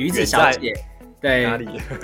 [0.00, 0.72] 鱼子小姐，
[1.20, 1.42] 对？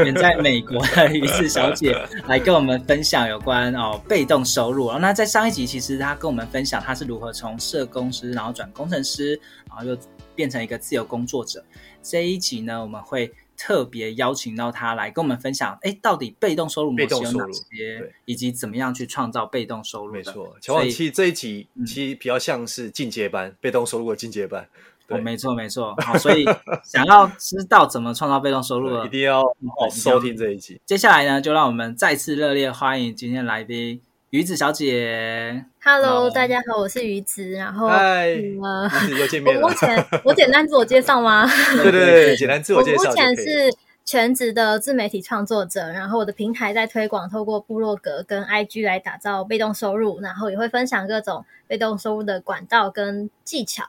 [0.04, 1.96] 远在美国的鱼子小姐
[2.28, 4.92] 来跟我们分享有关哦被动收入。
[4.98, 9.96] 那在上一集，其实她跟我们分享她是如何从社工师，然后转工程师，然后又
[10.34, 11.64] 变成一个自由工作者。
[12.02, 20.12] 这一集呢，我们会特别邀请到她来跟我们分享，哎，到底被动收入模式有哪些，以及怎么样去创造被动收入。
[20.12, 24.68] 没错，乔王，其实这一集其实比较像是进阶班，嗯、被动收入的进阶班。
[25.08, 26.44] 哦，没错没错，好，所以
[26.82, 29.42] 想要知道怎么创造被动收入的，一定要
[29.90, 30.80] 收听这一集。
[30.84, 35.64] 接下来呢，就让我们再次热烈欢迎今天来宾鱼子小姐。
[35.80, 37.50] Hello，大家好，我是鱼子。
[37.50, 38.58] 然后，嗨，鱼
[39.06, 39.62] 子又见面了。
[39.62, 41.46] 我目前我简单自我介绍吗？
[41.80, 43.04] 对对对，简单自我介绍。
[43.04, 43.72] 我目前是
[44.04, 53.84] 全职的自媒体创作者，然后我的平台在推广，透过部落格跟 IG 来打造被动收入，然后也会分享各种被动收入的管道跟技巧。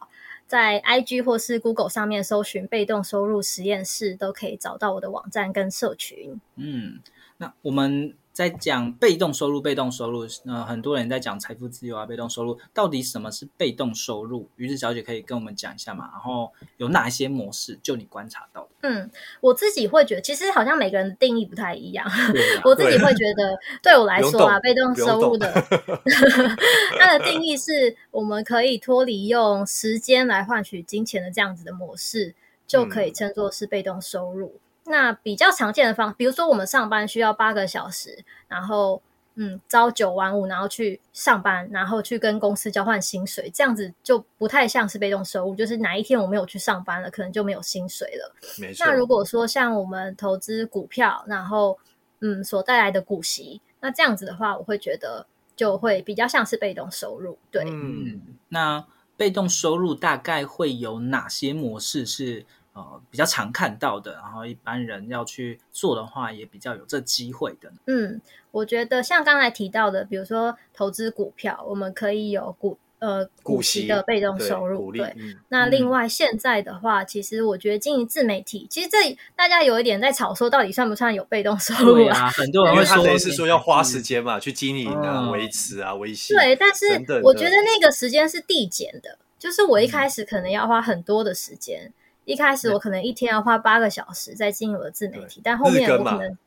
[0.48, 6.40] 在 IG 或是 Google 上面搜寻“被动收入实验室”，都可以找到我的网站跟社群。
[6.56, 7.00] 嗯，
[7.38, 8.16] 那我们。
[8.38, 14.48] 在讲被动收入，被动收入，呃，很多人在讲财富自由啊，被动收入到底什么是被动收入？
[14.58, 16.08] 于是小姐可以跟我们讲一下嘛？
[16.12, 17.80] 然后有哪一些模式？
[17.82, 18.70] 就你观察到的。
[18.82, 19.10] 嗯，
[19.42, 22.06] 我自己会觉得，其实好像每个人的定义不太一样。
[22.06, 22.14] 啊、
[22.64, 25.52] 我自己会觉得，对我来说啊，被动收入的
[27.00, 32.36] 它的定义是我们可以脱离用时间来换取金钱的这样子的模式，
[32.68, 34.54] 就可以称作是被动收入。
[34.54, 34.60] 嗯
[34.90, 39.02] 那比较常见的方，比如说我们上班需要八个小时，然后
[39.36, 45.56] 嗯，朝九晚五，然后去上班，然后去跟公司交换薪水，这样子就不太像是被动收入。
[45.56, 48.34] 就是哪一天我没有去上班了，可能就没有薪水了。
[48.58, 48.86] 没错。
[48.86, 51.78] 那如果说像我们投资股票，然后
[52.22, 57.38] 嗯，所带来的股息，那这样子的话，我会觉得就会比较像是被动收入。
[57.52, 58.84] 对，嗯，那
[59.18, 62.46] 被动收入大概会有哪些模式是？
[62.78, 67.72] 呃，比较常看到的，然后一般人要去做的话，也比较有这机会的。
[67.88, 68.22] 嗯，
[68.52, 74.92] 我觉得像刚才提到的，比如说投资股票，我们可以有股呃股息的被动收入。
[74.92, 82.26] 对，对嗯、那另外现在的话，其实我觉得经营自媒体，其实这大家有一点在吵说，到底算不算有被动收入啊？
[82.26, 86.36] 啊很多人会说，是说要花时间嘛，去经营啊、嗯、维持啊、维系。
[86.36, 86.86] 对，但是
[87.24, 91.92] 我觉得那个时间是递减的，就是我一开始可能要花很多的时间。
[92.28, 96.38] 嗯一开始我可能一天要花八个小时在经营我的自媒体，但后面我可能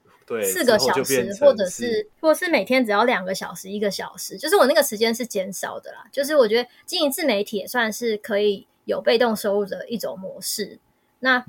[0.45, 6.05] 四个小时，或者是或者是每天只要两个小时、一个小时，就是我那个时间是减少的啦。
[6.13, 10.79] 就是我觉得经营自媒体也算是可以有被动收入的一种模式。
[11.21, 11.45] 那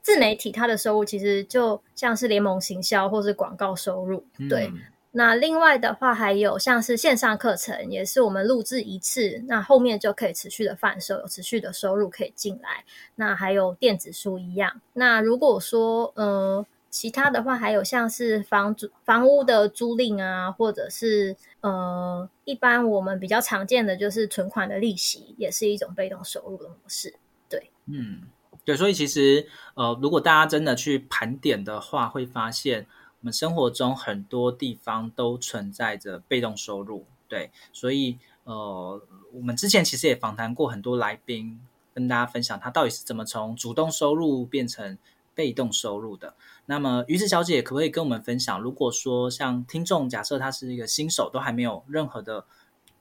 [0.00, 4.72] 自媒体它的收入其实就像是联盟行销或是广告收入，对。
[5.14, 12.82] 那另外的话，还有像是线上课程，也是我们录制一次，那后面就可以持续的贩售，有持续的收入可以进来。
[13.16, 14.80] 那还有电子书一样。
[14.94, 27.14] 那如果说呃其他的话，还有像是房租、房屋的租赁啊，或者是呃一般我们比较常见的就是存款的利息，也是一种被动收入的模式。
[27.50, 28.22] 对，嗯，
[28.64, 32.86] 对，所以其实呃如果大家真的去盘点的话，会发现。
[33.22, 39.00] 我们生活中很多地方都存在着被动收入，对，所以呃，
[39.32, 41.60] 我们之前其实也访谈过很多来宾，
[41.94, 44.98] 跟大家分享他到底是怎么从主动收入变成
[45.36, 46.34] 被动收入的。
[46.66, 52.44] 那么于子小姐可不可以跟我们分享，如果说像听众假设他是一个新手，都还没有任何的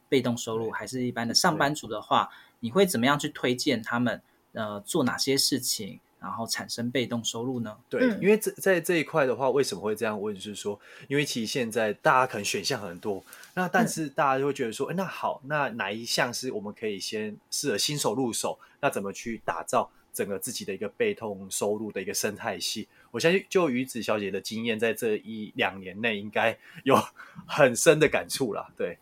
[0.08, 2.30] 被动收入，还是一般的上班族的话，
[2.60, 4.22] 你会怎么样去推荐他们？
[4.54, 6.02] 呃，做哪些事情？
[6.22, 7.76] 然后产生被动收入呢？
[7.90, 10.36] 对，因为这在这一块的话，为什么会这样问？
[10.36, 13.24] 就是说，因为其实现在大家可能选项很多，
[13.56, 18.60] 那但是大家就会觉得说，哎，那好，那哪一项是我们可以先适合新手入手？
[18.80, 22.88] 那怎么去打造整个自己的一个被动收入的一个生态系？
[23.10, 26.96] 我相信，就鱼子小姐的经验，在这一两年内，应该有
[27.48, 28.70] 很深的感触啦。
[28.78, 28.96] 对。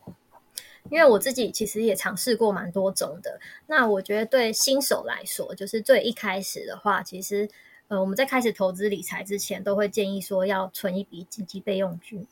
[0.89, 7.47] 因为我自己其实也尝试过蛮多种的，那我觉得对新手来说，就是最一开始的话，其实
[7.87, 12.27] 呃我们在开始投资理财之前，都会建议说要存一笔紧急备用金，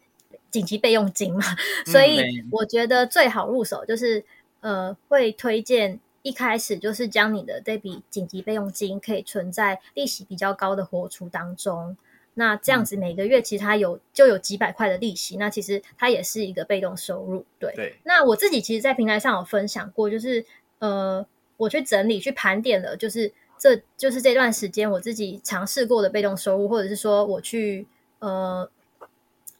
[0.50, 1.44] 紧急备用金嘛。
[1.86, 4.24] 所以我觉得最好入手就是
[4.62, 11.96] 呃会推荐一开始就是将你的这笔紧急备用金可以存在利息比较高的活储当中。
[12.40, 17.44] 那这样子每个月其实它有就有几百块的利息，那其实它也是一个被动收入。
[17.58, 17.96] 对，对。
[18.04, 20.46] 那我自己其实，在平台上有分享过，就是
[20.78, 21.26] 呃，
[21.58, 27.88] 我去整理去盘点了，就是这就是这段时间我自己尝试过的被动收入，或者是说我去
[28.20, 28.70] 呃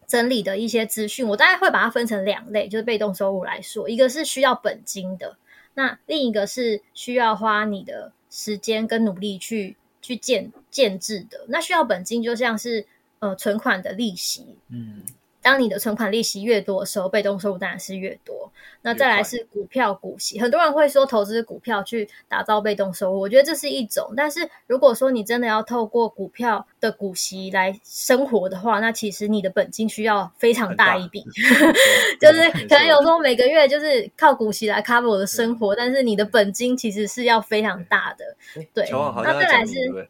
[0.06, 5.36] 整理的一些资讯，我大概会把它分成两类，就是被动收入来说，一个是需要本金的，
[5.74, 9.78] 那另一个是需要花你的时间跟努力去。
[10.08, 12.86] 去建建制的，那需要本金就像是
[13.20, 15.04] 呃存款的利息，嗯，
[15.48, 18.52] 当你的存款利息越多的时候，被动收入当然是越多。
[18.82, 24.14] 那再来是股票股息，很多人会说投资股票去打造被动收入，我觉得这是一种。
[24.18, 31.24] 但是如果说你真的要透过股票的股息来生活的话，那其实你的本金需要非常大一笔，
[32.20, 38.26] 就是可能有时候每个月就是靠股息来 cover 我的生活，但是你的本金其实是要非常大的。
[38.74, 40.10] 对，那再来是。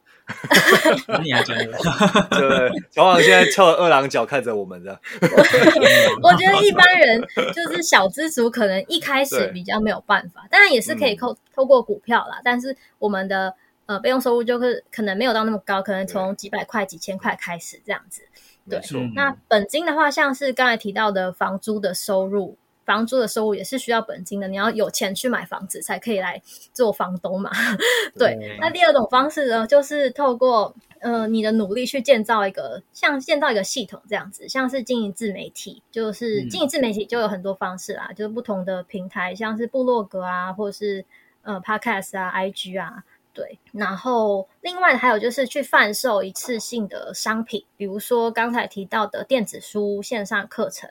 [1.24, 1.77] 你还讲了，
[2.31, 2.69] 对不对？
[2.91, 5.00] 小王现在翘二郎脚看着我们的。
[6.21, 7.21] 我觉得一般人
[7.53, 12.41] 就是小资族，可能一开始比较没有办法，当然也是可以透透过股票啦。
[12.44, 13.53] 但是我们的
[13.85, 18.23] 呃备用收入就是可能没有到那么高，可能从几百块、几千块开始这样子。
[18.69, 18.81] 对，
[19.15, 22.57] 那本金的话，像是刚才提到的房租的收入。
[22.88, 26.42] 房租的收入也是需要本金的，你要有钱去买房子才可以来
[26.72, 27.51] 做房东嘛。
[28.18, 41.04] 对，对，那第二种方式呢，就是透过呃你的努力去建造一个像建造一个系统这样子，像是经营自媒体，就是经营自媒体就有很多方式啦，嗯、就是不同的平台，像是部落格啊，或者是
[41.42, 43.04] 呃 Podcast 啊、IG 啊，
[43.38, 43.60] 对。
[43.72, 50.89] 然后另外还有就是去贩售一次性的商品，比如说刚才提到的电子书、线上课程。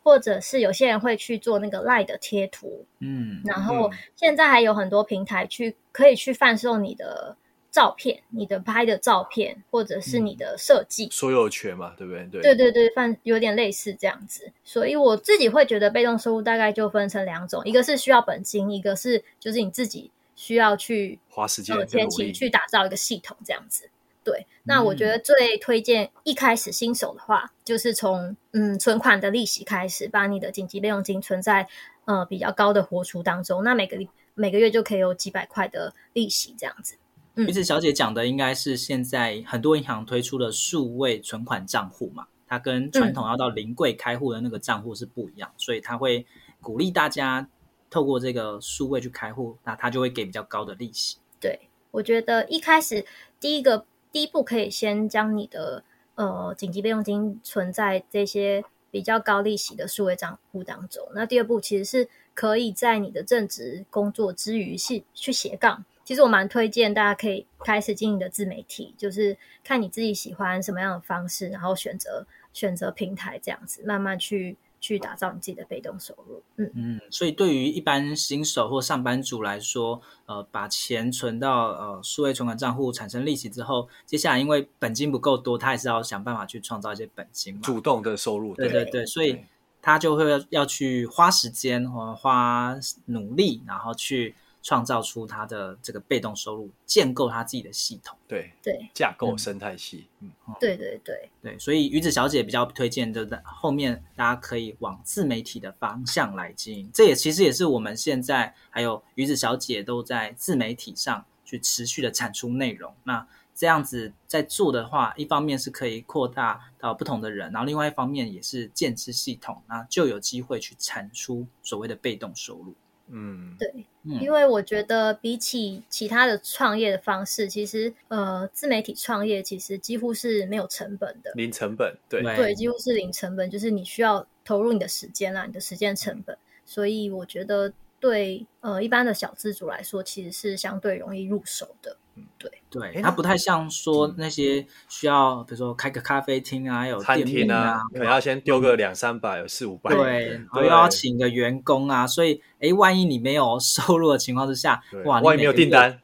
[0.00, 7.36] 或者是有些人会去做那个 LINE 的贴图，嗯，然后现在还有很多平台去可以去贩售你的
[7.70, 12.24] 照片，你的拍的照片，或者是你的设计，所有权嘛，对不对？
[12.40, 14.50] 对对对对，贩有点类似这样子。
[14.64, 23.90] 所以我自己会觉得被动收入大概就分成两种，一个是需要本金，一个是就是你自己需要去花时间、前期去打造一个系统这样子。
[24.22, 31.66] 对，那我觉得最推荐一开始新手的话，嗯、就是从嗯存款的利息开始，把你的紧急备用金存在
[32.04, 33.98] 呃比较高的活储当中，那每个
[34.34, 36.96] 每个月就可以有几百块的利息这样子。
[37.34, 46.24] 嗯，鱼子小姐讲的应该是现在很多银行推出的数位存款账户嘛，它跟传统要到临柜开户的那个账户是不一样，嗯、所以它会
[46.60, 47.48] 鼓励大家
[47.90, 51.18] 透过这个数位去开户，那它就会给比较高的利息。
[51.40, 53.04] 对，我觉得一开始
[53.38, 53.84] 第一个。
[54.10, 61.06] 第一步可以先将你的呃紧急备用金存在这些比较高利息的数位账户当中。
[61.14, 65.84] 那第二步其实是可以在你的正职工作之余去去斜杠。
[66.06, 74.56] 其实我蛮推荐大家可以开始经营的自媒体，就是看你自己喜欢什么样的方式，然后选择选择平台这样子，慢慢去。
[74.88, 76.70] 去打造你自己的被动收入，嗯。
[76.74, 89.38] 嗯，所以对于一般新手或上班族来说，呃，把钱存到呃数位存款账户产生利息之后，接下来因为本金不够多，他还是要想办法去创造一些本金嘛，主动的收入，对对对，所以
[89.82, 92.74] 他就会要去花时间或花
[93.06, 94.34] 努力，然后去。
[94.68, 101.30] 创造出他的这个被动收入，建构他自己的系统，对对，架构生态系，嗯，对对对。
[101.40, 112.92] 对，所以鱼子小姐比较推荐，就在后面大家可以往自媒体的方向来经营，这也其实也是我们现在还有鱼子小姐都在自媒体上去持续的产出内容。
[113.04, 122.74] 那这样子在做的话，一方面是可以扩大到不同的人，然后另外一方面也是建制系统，那就有机会去产出所谓的被动收入。
[123.10, 132.22] 嗯，对，因为我觉得比起其他的创业的方式，其实呃，自媒体创业其实几乎是没有成本的，零成本，对。
[132.22, 142.07] 对，几乎是零成本，就是你需要投入你的时间啦，你的时间成本，所以我觉得对呃一般的小资主来说，其实是相对容易入手的，嗯，
[142.38, 142.50] 对。
[142.70, 155.98] 对，它不太像说那些需要，比如说开个咖啡厅啊，有餐厅啊，可能要先丢个两三百、四五百，对，然后又要请个员工啊，所以，哎，万一你没有收入的情况之下，哇，万一没有订单，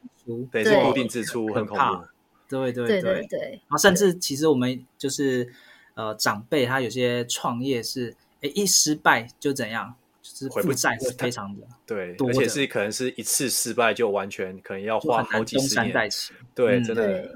[0.51, 2.03] 对是固定支出，很恐怖。
[2.49, 5.47] 对对对对，然后甚至其实我们就是
[5.93, 9.93] 呃长辈他有些创业是，哎，一失败就怎样。
[10.37, 15.93] 是负债会非常的 对，而且是可能是一次失败就完全可能要花好几十年。
[16.53, 17.31] 对，真的。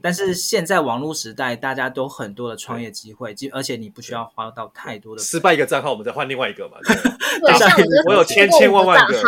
[0.00, 5.22] 但是现在网络时代，大家都很多的创业机会，而且你不需要花到太多的。
[5.22, 6.78] 失败一个账号，我们再换另外一个嘛。
[8.08, 9.22] 我有千千万万个，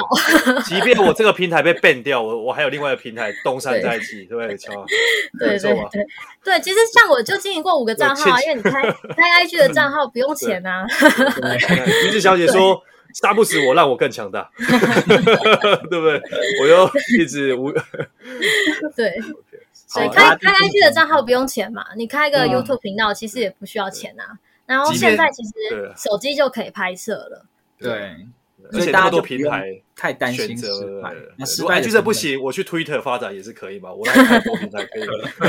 [0.64, 4.56] 即便我这个平台被 ban 掉，我我还有另外一个平台东山再起，对不对？
[4.56, 4.72] 乔，
[5.38, 6.06] 对对对
[6.42, 10.86] 对，其实像我就经营过五个账号，因为你开开 IG 的账号不用钱呐。
[12.06, 12.82] 鱼子小姐说。
[13.22, 16.22] 杀不死我，让我更强大， 对不对？
[16.60, 17.72] 我又一直无
[18.94, 19.18] 对，
[19.72, 24.38] 所以开开 IG 的账号不用钱嘛，你开个 YouTube 频道其实也不需要钱啊。
[24.66, 25.50] 然后现在其实
[25.96, 27.46] 手机就可以拍摄了，
[27.78, 28.26] 对。
[28.72, 32.40] 而且那么多平台太担心失败，那失败就是不行。
[32.42, 35.30] 我去 Twitter 发展也是可以嘛，我来太多平台可以了。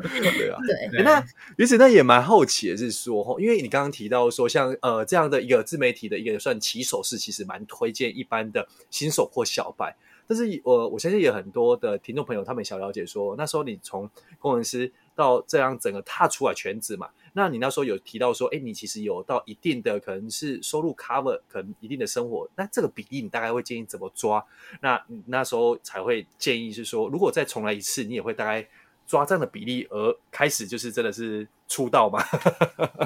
[0.00, 0.58] 对啊，
[0.92, 1.02] 对。
[1.02, 1.24] 那
[1.56, 9.96] 于是那也蛮好奇的是说，因为你刚刚提到说，像呃这样的一个自媒体的一个算起手式，其实蛮推荐一般的新手或小白。
[10.26, 17.08] 但是我我相信有很多的听众朋友，他们想了解说，那时候你从工程师到这样整个踏出来全职嘛。
[17.32, 24.44] 那你那时候有提到说，哎，你其实有到一定的可能是收入 cover，可能一定的生活，那这个比例你大概会建议怎么抓？
[24.80, 28.66] 那你那时候才会建议是说，如果再重来一次，你也会大概
[29.06, 32.22] 抓这样的比例而开始，就是真的是出道吗？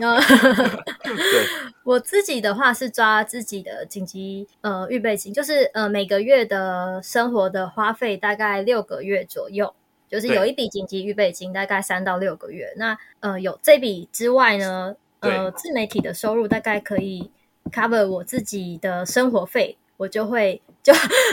[1.05, 1.15] 对，
[1.85, 9.75] 我自己的话是抓自己的紧急呃预备金，就是呃每个月的生活的花费大概六个月左右。
[10.15, 12.73] 就是有一笔紧急预备金，大概三到六个月。
[12.77, 17.33] 那呃，有这笔之外呢，呃，自媒体的收入大概可以
[17.73, 20.93] cover 我自己的生活费，我就会就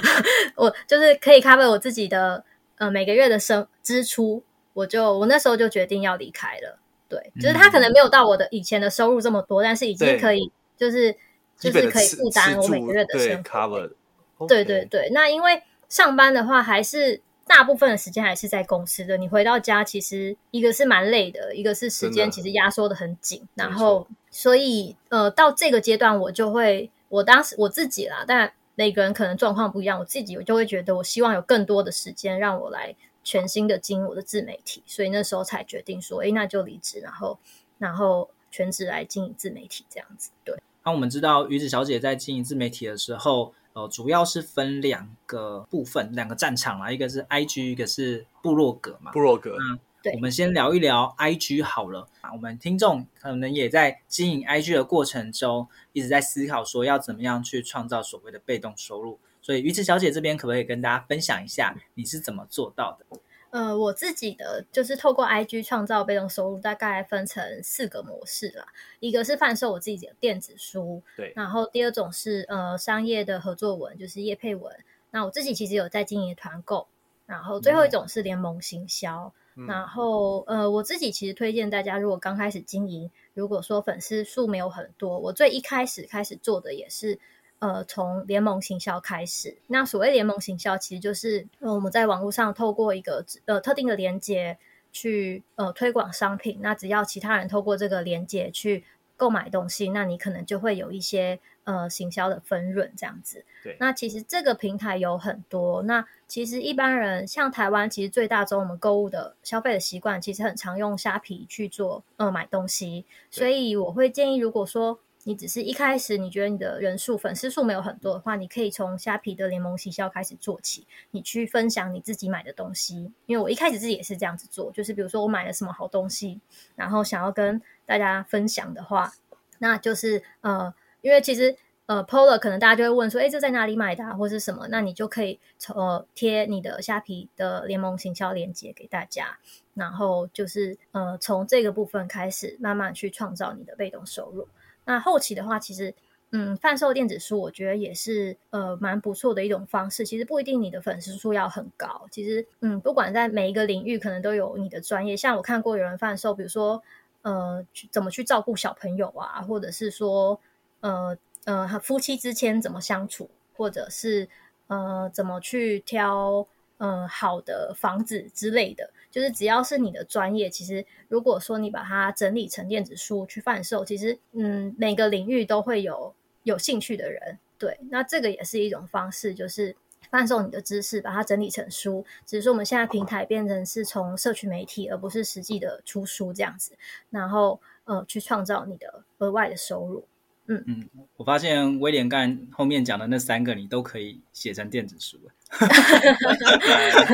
[0.57, 2.43] 我就是可以 cover 我自己的
[2.79, 4.41] 呃每个月的生支出，
[4.73, 6.79] 我就我那时候就决定要离开了。
[7.07, 11.15] 对，就是他可能没有到我的以前的收入这么多，但是已经可以就是
[11.59, 14.47] 就是可以负担我每个月的生活费。
[14.47, 17.21] 对对对，那因为上班的话还是。
[17.47, 37.37] 大部分的时间还是在公司的，你回到家其实一个是蛮累的，一个是时间其实压缩的很紧，然后所以呃到这个阶段我就会，我当时我自己啦，但每个人可能状况不一样，我自己我就会觉得我希望有更多的时间让我来全新的经营我的自媒体，所以那时候才决定说，哎，那就离职，然后
[37.79, 40.29] 然后全职来经营自媒体这样子。
[40.45, 40.55] 对，
[40.85, 43.53] 那我们知道鱼子小姐在经营自媒体的时候。
[43.73, 49.11] 呃，主要是分两个部分，两个战场啦，一个是 IG，一个是部落格嘛。
[49.11, 50.13] 部落格，嗯，对。
[50.13, 52.07] 我们先聊一聊 IG 好了。
[52.33, 59.19] 我们听众可能也在经营 IG 的过程中，一直在思考说要怎么样去创造所谓的被动收入。
[59.41, 63.05] 所以鱼池小姐这边可不可以跟大家分享一下，你是怎么做到的？
[63.51, 68.65] 呃，我自己的就是透过 IG 创造被动收入，大概分成四个模式啦。
[68.99, 71.33] 一个是贩售我自己的电子书，对。
[71.35, 74.73] 然后第二种是呃商业的合作文，就是业配文。
[75.11, 76.87] 那我自己其实有在经营团购。
[77.25, 79.33] 然后最后一种是联盟行销。
[79.55, 87.19] 嗯、然后呃，我自己其实推荐大家，如果刚开始经营，如果说粉丝数没有很多，我最一开始开始做的也是。
[87.61, 94.57] 呃，从联盟行销开始，那所谓联盟行销，其实就是呃我们在网络上透过一个呃特定的连接
[94.91, 96.57] 去呃推广商品。
[96.59, 98.83] 那只要其他人透过这个连接去
[99.15, 103.45] 购买东西，那你可能就会有一些呃行销的分润这样子。
[103.63, 105.83] 对，那其实这个平台有很多。
[105.83, 113.05] 那其实一般人像台湾，其实最大宗我们购物的消费的习惯，其实很常用虾皮去做呃买东西。
[113.29, 123.11] 所以我会建议，如果说你只是一开始你觉得你的人数粉丝数没有很多的话，你可以从虾皮的联盟行销开始做起，你去分享你自己买的东西。
[123.27, 126.41] 因为我一开始自己也是这样子做，就是比如说我买了什么好东西，
[126.75, 129.13] 然后想要跟大家分享的话，
[129.59, 134.67] 那就是呃，因为其实呃，PO 了可能大家就会问说，诶，这在哪里买的啊，或是什么？
[134.69, 139.37] 那你就可以从呃贴你的虾皮的联盟行销链接给大家，
[139.73, 144.47] 然后就是呃从这个部分开始慢慢去创造你的被动收入。
[144.85, 145.93] 那后期的话，其实，
[146.31, 150.05] 嗯，贩售电子书，我觉得也是呃蛮不错的一种方式。
[150.05, 155.15] 其实不一定你的粉丝数要很高，其实，嗯，不管在每一个领域，可能都有你的专业。
[155.15, 156.81] 像我看过有人贩售，比如说，
[157.21, 160.39] 呃，怎么去照顾小朋友啊，或者是说，
[160.79, 164.27] 呃呃，夫妻之间怎么相处，或者是
[164.67, 166.47] 呃，怎么去挑
[166.83, 176.11] 嗯好的房子之类的，就是只要是你的专业，其实如果说你把它整理成电子书去贩售，其实嗯每个领域都会有
[176.41, 177.37] 有兴趣的人。
[177.59, 179.75] 对，那这个也是一种方式，就是
[180.09, 182.03] 贩售你的知识，把它整理成书。
[182.25, 186.75] 只是说我们现在平台变成是从社群媒体，而不是实际的出书这样子，
[187.11, 190.03] 然后呃去创造你的额外的收入。
[190.47, 195.19] 嗯嗯，我发现威廉刚后面讲的那三个，你都可以写成电子书。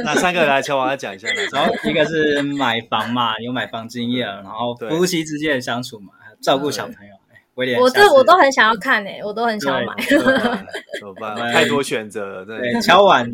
[0.04, 0.62] 哪三个来？
[0.62, 1.28] 请我来讲一下。
[1.52, 7.14] 然后一个是买房嘛，有买房经验，然后夫妻之间的相处嘛，照顾小朋友。
[7.56, 9.96] 威廉我这我都很想要看诶、我都很想要买。
[11.00, 11.36] 怎么办？
[11.52, 12.46] 太多选择了。
[12.46, 13.28] 对，敲碗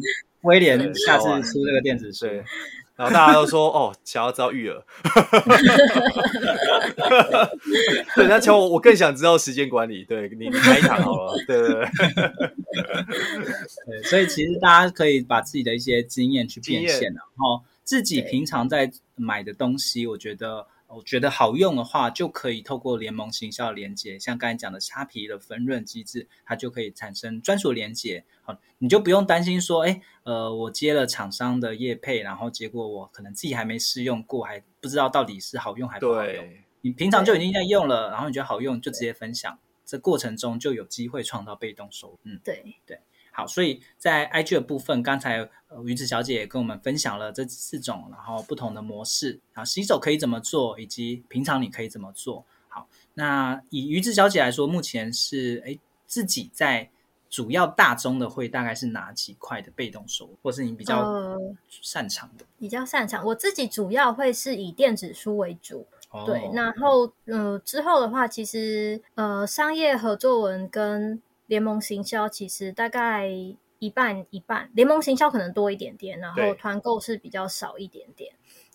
[0.43, 2.25] 威廉下次出这个电子书，
[2.95, 4.83] 然后大家都说哦，想要知道育儿。
[8.15, 10.05] 对，那乔我，我更想知道时间管理。
[10.05, 11.33] 对，你开一堂好了。
[11.47, 11.85] 对对对。
[13.87, 20.67] 对，所以其实大家可以把自己的一些经验去变现，然后自己平常在买的东西，我觉得。
[20.95, 28.23] 我觉得好用的话，就可以透过联盟行销连接，像刚才讲的虾皮的分润机制，它就可以产生专属连接。
[28.43, 36.49] 好，你就不用担心说，哎，呃，我接了厂商的业配，然后结果我可能自己还没试用过，还不知道到底是好用还不好用。
[36.81, 42.19] 你平常就已经在用了，然后你觉得好用，就直接分享，这过程中就有机会创造被动收入。
[42.23, 42.99] 嗯，对对。
[43.35, 52.45] 好，所以在 IG 的部分，刚才呃鱼子小姐也跟我们分享了这四种，然后不同的模式，然后新手可以怎么做，以及平常你可以怎么做。
[52.69, 56.89] 好，那以鱼子小姐来说，目前是诶自己在
[57.27, 61.35] 主要大宗的会大概是哪几块的被动收入，或是你比较
[61.69, 62.45] 擅长的？
[62.45, 71.19] 呃、比较擅长，我自己主要会是以电子书为主，哦、对，然后呃之后的话，其实呃商业合作文跟
[71.53, 73.29] 联盟行销其实大概
[73.77, 78.33] 一半一半，联盟行销可能多一点点，然后团购是比较少一点点。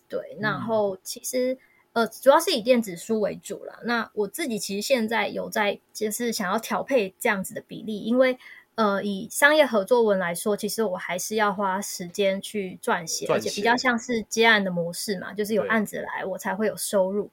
[0.09, 1.59] 对，对，然后其实
[1.93, 3.81] 呃主要是以电子书为主了。
[3.85, 8.39] 那我自己其实现在有在就是想要调配这样子的比例，因为
[8.77, 17.29] 呃以商业合作文来说，其实我还是要花时间去撰写，而且比较像是接案的模式嘛，就是有案子来我才会有收入。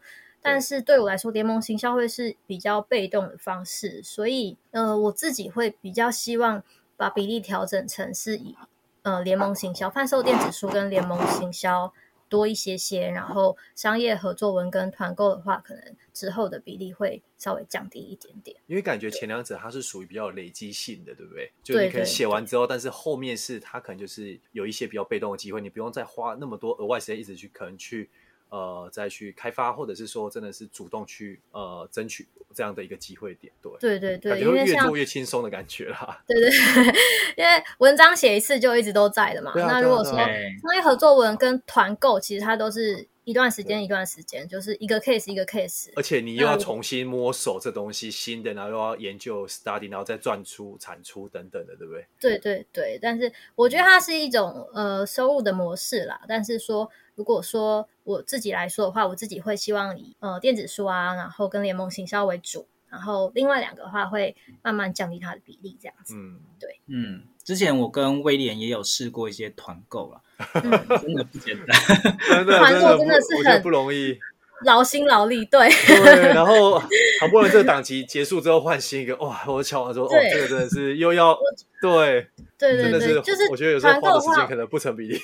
[0.47, 6.63] 但是对我来说，联盟行销会是比较被动的方式，所以呃，我自己会比较希望
[6.95, 8.55] 把比例调整成是以
[9.01, 11.91] 呃联盟行销贩售电子书跟联盟行销
[12.29, 18.55] 多一些些，然后商业合作文跟团购的话，可能之后的比例会稍微降低一点点。
[18.67, 21.51] 因为感觉前两者它是属于比较累积性的，对不对？
[21.63, 28.11] 就你可以写完之后，但是后面是它可能就是有一些比较被动的机会，你不用再花那么多额外时间一直去可能去。
[28.49, 36.23] 呃，再去开发，或者是说，真的是主动去呃争取这样的一个机会点，对，对对对，感觉会越做越轻松的感觉啦。
[36.27, 36.49] 对对，
[37.35, 39.51] 因为文章写一次就一直都在的嘛。
[39.51, 40.27] 啊、那如果说商
[40.75, 45.89] 业合作文跟团购，其实它都是一段时间一段时间，就是一个 case 一个 case。
[45.95, 52.05] 而且你又要重新摸索这东西新的，然后又要研究 study，然后再赚出产出等等的，对不对？
[52.19, 56.89] 对对对，但是我觉得它是一种呃收入的模式啦，但是说。
[57.15, 66.13] 如果说我自己来说的话，我自己会希望以呃电子书啊，然后跟联盟行销为主，然后另外两个的话会慢慢降低它的比例，这样子。
[66.15, 70.21] 嗯，对，嗯，之前我跟威廉也有试过一些团购了，
[70.53, 71.75] 嗯、真的不简单，
[72.45, 74.17] 团购真的是很不容易。
[74.63, 76.79] 劳心劳力，对对，然后
[77.19, 79.43] 好不容易这个档期结束之后换新一个，哇！
[79.47, 81.37] 我敲完说，对哦，这个真的是又要
[81.81, 82.25] 对
[82.73, 85.17] 对对对，就是我觉得有时候花的时间可能不成比例。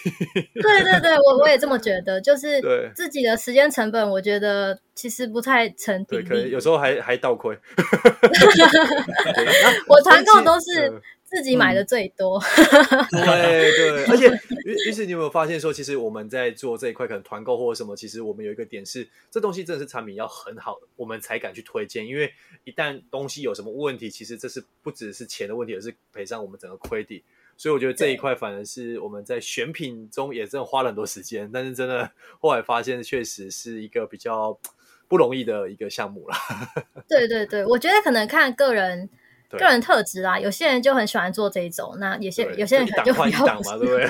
[0.61, 2.61] 对对对，我我也这么觉得，就是
[2.95, 7.57] 自己的时间成本，我觉得其实不太成比例，可能有时候还还倒亏。
[9.87, 11.01] 我团购都是。
[11.31, 12.37] 自己买的最多，
[13.13, 14.27] 嗯、对对，而且
[14.65, 22.05] 于于是你有没有发现说，其实我们在做这一块，可能团购或者什么，其实我们有一个点是，这东西真的是产品要很好，我们才敢去推荐。
[22.05, 22.33] 因为
[22.65, 27.23] 一旦东西有什么问题，其实这是不只是钱的问题，而是赔上我们整个 credit。
[27.55, 34.59] 所以我觉得这一块反而是我们在选品中也真的花了很多时间，但是真的后来发现，确实是一个比较
[35.07, 36.35] 不容易的一个项目了。
[37.07, 39.09] 对对对，我觉得可能看个人。
[39.51, 43.63] 对个人特质啦，有些人就很喜欢做这一种，那有些有些人可能就比较不。
[43.79, 44.09] 对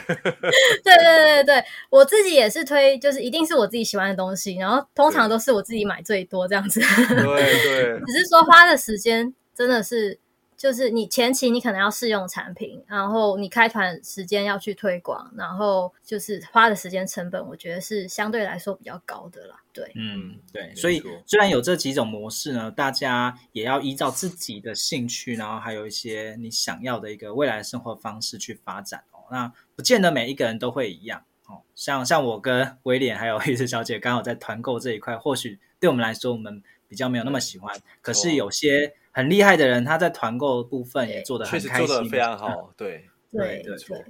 [0.84, 0.96] 对
[1.44, 6.80] 对对，我自己也是推，就是一定是我自己喜欢的东西，然后通常都是我自己买最多这样子。
[7.10, 10.20] 对对，只是说花的时间真的是。
[10.62, 19.56] 就是你前期你可能要试用产品，然后你开团时间要去推广，然后就是花的时间成本，我觉得是相对来说比较高的啦。
[19.74, 20.72] 对，嗯，对。
[20.76, 29.26] 所以虽然有这几种模式呢，大家也要依照自己的兴趣，然后还有一些你想要的一个未来的生活方式去发展哦。
[29.32, 31.64] 那不见得每一个人都会一样哦。
[31.74, 37.76] 像像我跟威廉还有黑子小姐刚好在团购这一块，或许对我们来说，我们比较没有那么喜欢。
[38.04, 42.74] 可是有些很厉害的人，他在团购部分也做得很开心，确实做的非常 好。
[42.76, 44.06] 对 对对对。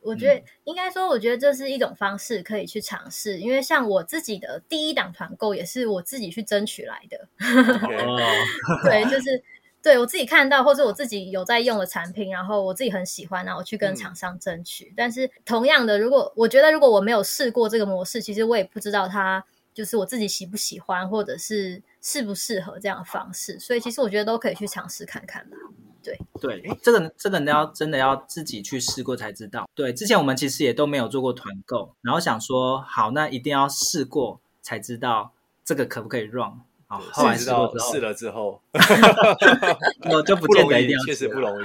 [0.00, 7.28] 我觉得应该说，我觉得这是一种方式可以去尝试，因为像我自己的第一档团购也是我自己去争取来的。
[8.82, 9.40] 对，就是
[9.80, 14.86] 对我自己看到或者我自己有在用的产品，然后我自己很喜欢，然后我去跟厂商争取。
[14.86, 23.58] 嗯、但是同样的，如果我觉得如果我没有试过这个模式，其实我也不知道它就是我自己喜不喜欢，或者是适不适合这样的方式。
[23.58, 25.56] 所以其实我觉得都可以去尝试看看吧。
[26.02, 29.68] 对对，这个这个你要真的要自己去试过才知道。
[29.72, 35.32] 对，之前我们其实也都没有做过团购，然后想说好，那一定要试过才知道
[35.64, 36.60] 这个可不可以 run。
[36.88, 38.60] 好，后来试过之后，试了之后
[40.10, 41.64] 我就不见得一定要，确实不容易。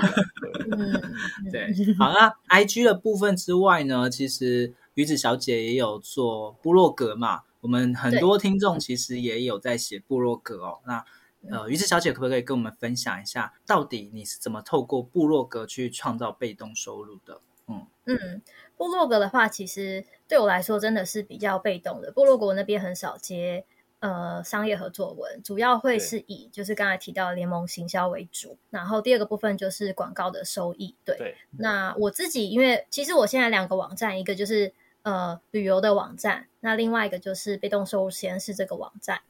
[1.52, 10.80] 对，好，那 IG 的部分之外呢，其实鱼子小姐也有做部落格嘛，我们很多听众其实也有在写部落格哦。
[10.86, 11.03] 那
[11.51, 17.41] 呃，鱼子小姐可不可以跟我们分享一下，到底你是怎么透过部落格去创造被动收入的？
[17.67, 18.41] 嗯嗯，
[18.77, 22.10] 部落格的话，其实对我来说真的是比较被动的。
[22.10, 23.65] 部落格那边很少接
[23.99, 30.95] 呃商业合作文，主要会是以就是刚才提到的联盟行销为主，然后第二个部分就是广告的收益。
[31.03, 34.73] 对，对那我自己因为其实我现在两个网站，一个就是
[35.08, 39.22] 呃旅游的网站，那另外一个就是被动收入实验室这个网站。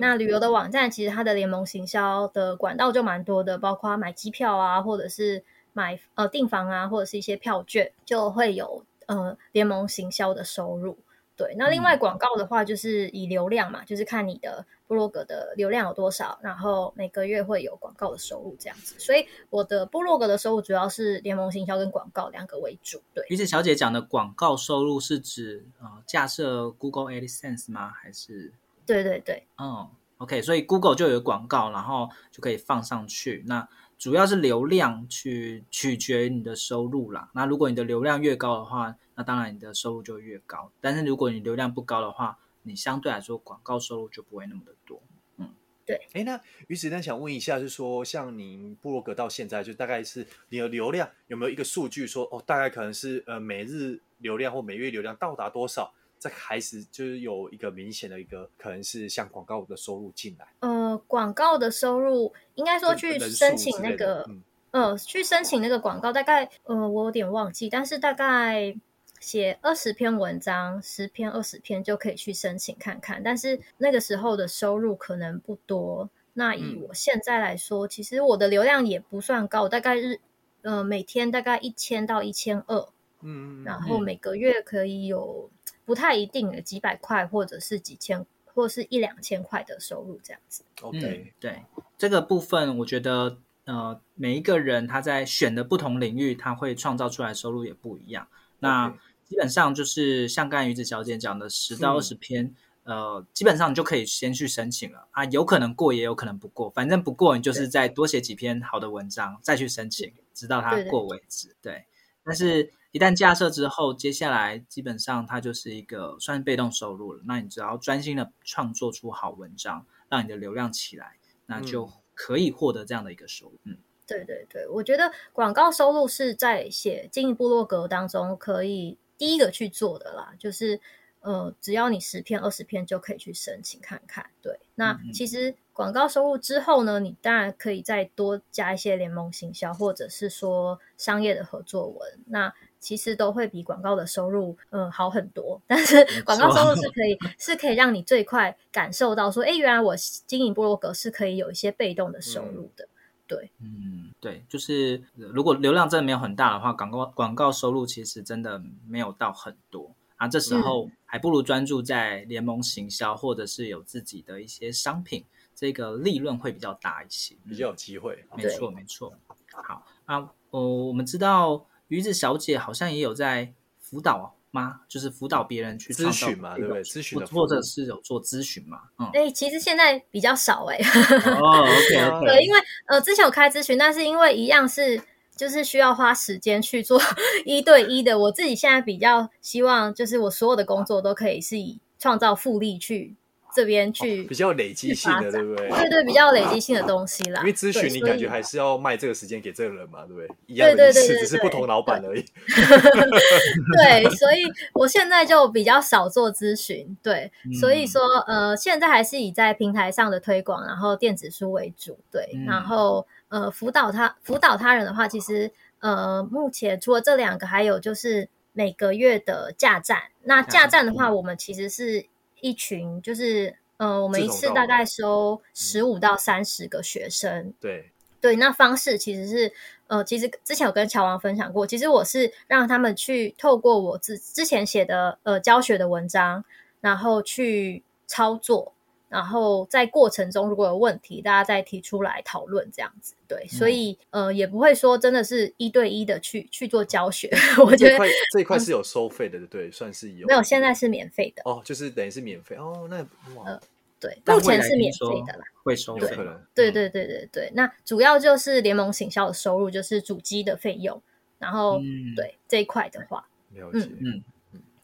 [0.00, 5.44] 那旅游的网站其实它的联盟行销的管道就蛮多的，包括买机票啊，或者是
[5.74, 10.96] 买呃订房啊，或者是一些票券，就会有呃联盟行销的收入。
[11.36, 18.94] 对，那另外广告的话就是以流量嘛，就是看你的部落格的流量有多少，然后每个月会有广告的收入这样子。
[18.98, 23.02] 所以我的部落格的收入主要是联盟行销跟广告两个为主。
[23.12, 27.90] 对，于是小姐讲的广告收入是指呃架设 Google AdSense 吗？
[27.90, 28.52] 还是？
[28.86, 33.44] 对对对，嗯，OK，所以 Google 就有广告，然后就可以放上去。
[33.46, 37.30] 那主要是流量去取决于你的收入啦。
[37.34, 40.70] 那如果你的流量越高的话，那当然你的收入就越高。
[40.80, 45.02] 但是如果你流量不高的话，你相对来说广告收入就不会那么的多。
[45.38, 45.48] 嗯，
[45.86, 46.06] 对。
[46.12, 55.94] 哎，那于子，丹想问一下，就是说，像您部落格到现在，就大概是你的流量有没有一个数据说，哦，大概可能是呃每日流量或每月流量到达多少？
[56.18, 60.46] 再开始就是有一个明显的一个可能是像广告的收入进来。
[60.60, 68.74] 呃，广告的收入应该说去申请那个，嗯、呃，去申请那个广告，大概呃，我有点忘记，但是大概
[69.20, 73.22] 写二十篇文章，十篇二十篇就可以去申请看看。
[73.22, 76.08] 但是那个时候的收入可能不多。
[76.34, 80.20] 那以我现在来说，嗯、其实我的流量也不算高，大概是
[80.60, 82.88] 呃每天大概一千到一千二，
[83.26, 85.50] 嗯，然后每个月可以有。
[85.84, 90.64] 不太一定的几百块，或者是几千，或是一两千块的收入这样子。
[90.80, 91.62] OK，嗯，对
[91.96, 98.26] 这个部分，我觉得呃，每一个人他在选的不同领域，他会创造出来的收入也不一样。
[98.58, 98.92] 那
[99.24, 111.54] 基本上就是像刚才鱼子小姐讲的十到二十篇，嗯，呃，基本上你就可以先去申请了啊，有可能过，也有可能不过，反正不过你就是再多写几篇好的文章，再去申请，直到它过为止。
[111.62, 111.84] 对，
[112.24, 112.72] 但是。
[112.92, 117.22] 一旦架设之后，接下来基本上它就是一个算是被动收入了。
[117.26, 123.58] 那你只要专心的创作出好文章，让你的流量起来，那就可以获得这样的一个收入。
[123.64, 130.80] 嗯，对对对，我觉得广告收入是在写经营部落格当中可以第一个去做的啦，就是
[131.20, 134.30] 呃，只要你十篇二十篇就可以去申请看看。
[134.40, 142.20] 对，那其实广告收入之后呢，你当然可以再多加一些联盟行销，或者是说商业的合作文。
[142.26, 145.60] 那其实都会比广告的收入，嗯，好很多。
[145.66, 152.88] 但是广告收入是可以， 是可以让你最快感受到说，哎，原来我经营部落格是可以有一些被动的收入的。
[153.26, 160.28] 对，嗯，对，就是如果流量真的没有很大的话，广告广告收入其实真的没有到很多啊。
[160.28, 165.24] 这时候还不如专注在联盟行销，或者是有自己的一些商品，
[165.56, 168.24] 这个利润会比较大一些，比较有机会。
[168.36, 169.12] 没错，没错。
[169.50, 171.66] 好啊，呃，我们知道。
[171.88, 174.80] 鱼子小姐好像也有在辅导吗？
[174.88, 176.82] 就是辅导别人去咨询嘛，对不对？
[176.82, 178.78] 咨询或者是有做咨询嘛？
[178.98, 181.30] 嗯，哎、欸，其实现在比较少哎、欸。
[181.30, 182.26] 哦，OK OK。
[182.32, 185.02] 对，因为呃，之前有开咨询，但是因为一样是
[185.36, 186.98] 就是需要花时间去做
[187.44, 188.18] 一对一的。
[188.18, 193.14] 我自己现在比较希望，就是我所有的工作都可以是以创造复利去
[193.56, 195.68] 这边去、哦、比较累积性的，对不对？
[195.70, 197.40] 对对，比较累积性的东西啦。
[197.40, 200.28] 因为咨询你感觉还是要卖这个时间给这个人嘛，对不对？
[200.46, 202.22] 一样的只是不同老板而已。
[202.52, 204.42] 对， 所以
[204.74, 206.94] 我现在就比较少做咨询。
[207.02, 211.98] 对，嗯、所以说呃，现在还是以在平台上的推广，然后电子书为主。
[212.12, 220.02] 对，嗯、然后呃，辅导他辅导他人的话，其实呃，目前除了这两个，还有就是每个月的架站。
[220.24, 222.06] 那架站的话，我们其实是
[222.46, 227.52] 一群，就是呃，我们一次大概收十五到三十个学生。
[227.60, 229.52] 对对，那方式其实是
[229.88, 236.44] 呃，其实之前有跟乔王分享过，其实我是让他们去透过我之之前写的呃教学的文章，
[236.80, 238.72] 然后去操作。
[239.16, 247.30] 然后在过程中如果有问题，大家再提出来讨论这样子，对，所以、嗯、呃也不会说真的是一对一的去去做教学。
[247.64, 250.26] 我觉得这块这一块是有收费的，对对，算是有。
[250.26, 252.86] 没有，现在是免费的哦，就是等于是免费哦。
[252.90, 252.98] 那
[253.36, 253.60] 哇、呃，
[253.98, 256.14] 对，目前是免费的啦，会收费。
[256.54, 261.00] 对对对对对，那主要就是联盟行销的收入，就是主机的费用，
[261.38, 264.22] 然后、嗯、对这一块的话，了解，嗯。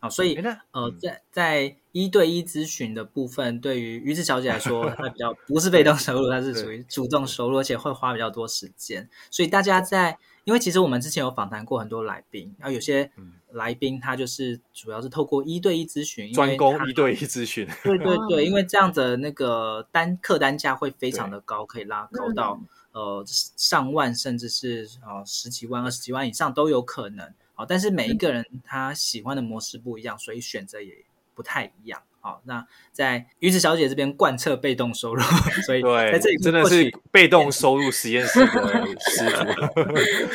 [0.03, 0.35] 嗯好，所以
[0.73, 9.09] 呃，在在一对一咨询的部分，对于鱼子小姐来说， 她比较不是被动收入，她是属于主动收入，而且会花比较多时间。
[9.31, 13.13] 所以大家在，因为其实我们之前有访谈过很多来宾，然后有些
[13.53, 17.65] 来宾他就是主要是透过一对一咨询，专攻一对一咨询。
[17.85, 22.61] 对对对，因为这样的那个单客单价会非常的高，可以拉高到
[22.91, 27.33] 呃上万，甚至是呃十几万、二十几万以上都有可能。
[27.55, 32.03] 好，但是每一个人他喜欢的模式不一样，所以选择也不太一样。
[32.21, 35.23] 好，那在鱼子小姐这边贯彻被动收入，
[35.67, 39.45] 所以在这里真的是被动收入实验室的师傅。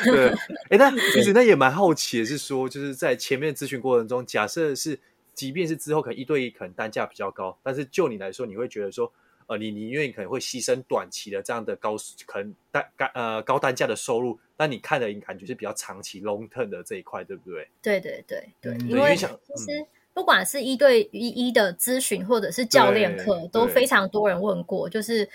[0.11, 0.29] 对，
[0.69, 4.99] 哎，那其实那也蛮好奇的是说，就是在前面咨询过程中，假设是，
[5.33, 9.13] 即便是之后可能一对一可能单价比较高，但是就你来说，你会觉得说。
[9.47, 17.69] 呃，你你因为你可能会牺牲短期的这样的高可能单呃高单价的收入，那你看的感觉是比较长期 long term 的这一块，对不对？
[17.81, 25.29] 对对对对，嗯、因为其实不管是一对一一的咨询或者是教练课，都非常多人问过，就是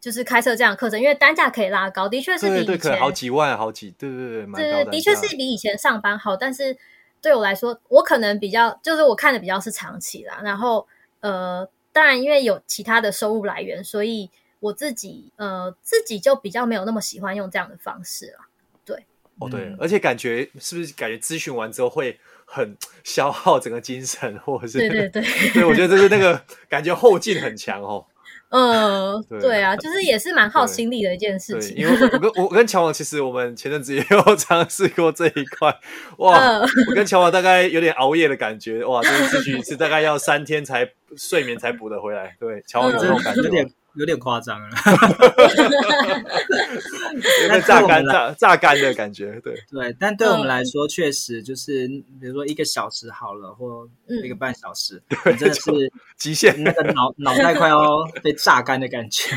[0.00, 6.76] 就是开设这样课程，因为单价可以拉高，的确是比以前对对对好几万好几对对对，蛮高的，的确是比以前上班好，但是
[7.20, 10.84] 对我来说，我可能比较就是我看的比较是长期啦，然后
[11.20, 11.68] 呃。
[11.92, 18.46] 当然，因为有其他的收入来源，所以我自己呃自己就比较没有那么喜欢用这样的方式了。
[18.84, 19.06] 对，
[19.38, 28.06] 哦对，嗯、而且感觉是不是感觉咨询完之后会很消耗整个精神，或者是对对对，对我觉得这是那个感觉后劲很强哦。
[28.52, 31.74] 嗯，对，啊，就是也是蛮耗心力的一件事情。
[31.76, 35.74] 因为我跟我跟乔王其实我们前阵子也有 尝试过这一块，
[36.18, 42.36] 哇，嗯、我跟乔王大概有点熬夜的感觉，哇，这个咨询一次大概要三天才睡眠才补得回来。
[42.38, 43.42] 对，乔王有这种感觉。
[43.62, 44.68] 嗯有点夸张了，
[47.42, 49.38] 有点榨干、榨榨干的感觉。
[49.44, 51.86] 对对，但对我们来说，确实就是，
[52.20, 53.86] 比如说一个小时好了，或
[54.24, 59.36] 一个半小时，对，真的是极限，那个脑脑袋快要被榨干的感觉。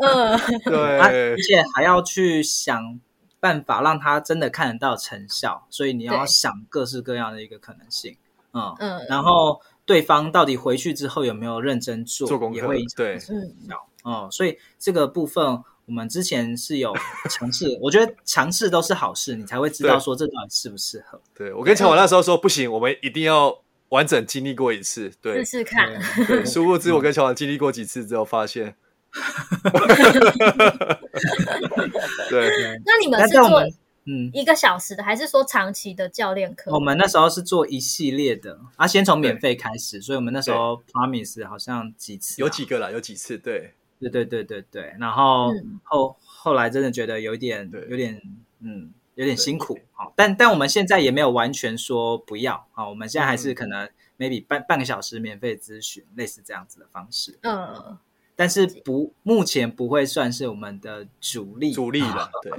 [0.00, 3.00] 嗯， 对，而且还要去想
[3.40, 8.16] 办法让他真的看得到成效，所以你要想各式各样的一个可能性。
[8.52, 13.54] 嗯嗯，然后对方到底回去之后有没有认真做，做功课，也会对，嗯。
[14.02, 15.44] 哦，所以这个部分
[15.86, 16.94] 我们之前是有
[17.30, 21.20] 尝试，我觉得尝试都是好事，你才会知道说这到底适不适合。
[21.34, 25.88] 对，我跟乔王那时候说不行，我们一定要完整经历过一次，对，试试看。
[26.26, 28.74] 对， 殊不知我跟乔王经历过几次之后，发现，
[32.28, 32.80] 对。
[32.84, 33.62] 那你们是做
[34.04, 36.70] 嗯一个小时的，还是说长期的教练课？
[36.70, 43.72] 我们那时候是做一系列的，啊，先从免费开始，所以我们那时候 promise 好像几次，有几个啦，有几次，对。
[44.00, 48.20] 对对对对对，然后、嗯、后后来真的觉得有点有点
[48.60, 57.98] 嗯有点辛苦好，但但我们现在也没有完全说不要啊，我们现在还是可能 maybe 半半个小时免费咨询，类似这样子的方式，嗯，
[58.36, 62.52] 但是不目前不会算是我们的主力主力了，对，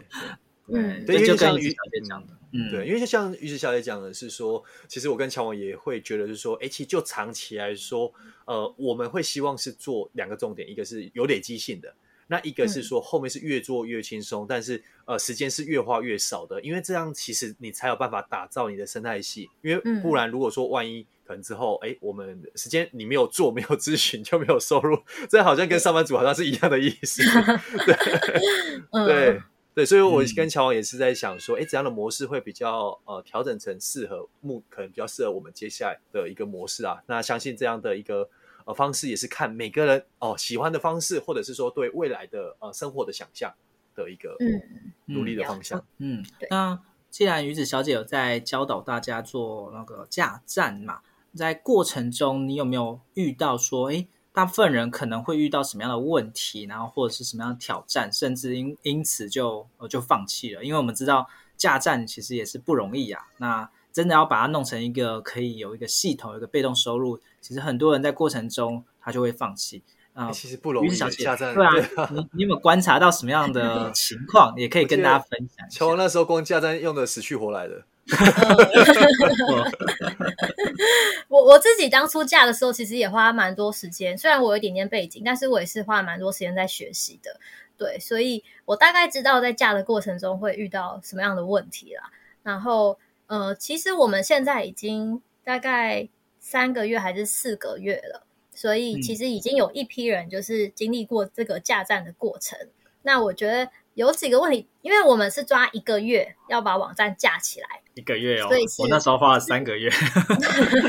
[0.73, 8.13] 嗯，对，就跟鱼子小姐讲的，嗯，对，因为就像于子小姐讲的是说，其实我跟乔王也会觉得是说，哎，其实就长期来说。
[8.45, 11.93] 呃，我们会希望是做两个重点，一个是有累积性的，
[12.25, 24.97] 那一个是说后面是越做越轻松，嗯、但是呃时间是越花越少的，因为这样其实你才有办法打造你的生态系，因为不然如果说万一可能之后，哎、嗯，我们时间你没有做，没有咨询就没有收入，
[25.29, 27.21] 这好像跟上班族好像是一样的意思，
[27.85, 27.95] 对，
[28.93, 29.41] 嗯、对。
[29.79, 37.01] 对，所以我跟乔王也是在想说，哎、嗯，怎样的模式会比较呃调整成适合目，可能比较适合我们接下来的一个模式啊？
[37.07, 38.29] 那相信这样的一个
[38.65, 43.53] 呃方式，也是看每个人哦喜欢的方式，或者是说对未来的呃生活的想象
[43.95, 45.81] 的一个嗯努力的方向。
[45.99, 46.77] 嗯，那
[47.09, 50.99] 既然鱼子小姐有在教导大家做那个架站嘛，
[51.33, 54.05] 在过程中你有没有遇到说，哎，
[54.39, 60.63] 大部分人可能会遇到什么样的问题，然后或者是什么样的挑战，甚至因因此就就放弃了？
[60.63, 63.27] 因为我们知道架站其实也是不容易啊。
[63.35, 70.27] 那真的要把它弄成一个可以有一个系统、一个被动收入，其实很多人在过程中他就会放弃啊。
[70.27, 70.89] 呃、其实不容易。
[70.89, 74.53] 小架站对啊，对啊，你你有没有观察到什么样的 情况？
[74.55, 75.79] 也可以跟大家分享一下。
[75.79, 77.83] 乔王那时候光架站用的死去活来的。
[81.27, 84.17] 我我自己当初嫁的时候，其实也花蛮多时间。
[84.17, 87.39] 虽然我有一点点背景，但是我也是花蛮多时间在学习的。
[87.77, 92.11] 对，所以我大概知道在嫁的过程中会遇到什么样的问题啦。
[92.43, 92.97] 然后。
[93.29, 98.23] 呃，其实我们现在已经大概三个月还是四个月了，
[98.55, 102.57] 所以其实已经有一批人就是经历过这个嫁站的过程。
[102.59, 102.69] 嗯、
[103.03, 103.69] 那我觉得
[103.99, 109.89] 有几个问题，因为我们是抓一个月要把网站架起来，一个月哦，所以我那时候花了三个月，